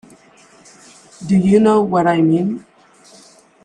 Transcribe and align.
Do 1.27 1.37
you 1.37 1.59
know 1.59 1.83
what 1.83 2.07
I 2.07 2.21
mean? 2.23 2.65